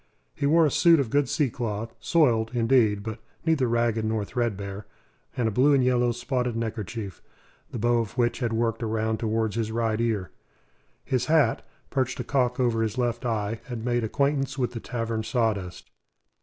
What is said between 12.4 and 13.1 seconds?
over his